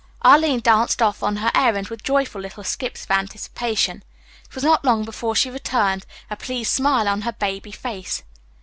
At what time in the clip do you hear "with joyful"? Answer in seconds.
1.89-2.41